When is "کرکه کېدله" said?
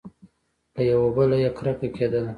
1.57-2.29